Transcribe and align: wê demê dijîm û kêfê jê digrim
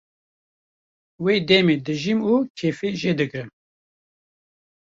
wê 1.23 1.35
demê 1.47 1.75
dijîm 1.85 2.19
û 2.31 2.35
kêfê 2.57 2.89
jê 3.01 3.13
digrim 3.19 3.49